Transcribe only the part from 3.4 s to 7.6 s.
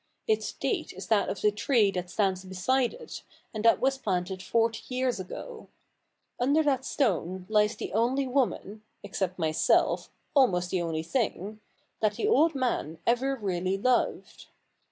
and that was planted forty years ago. Under that stone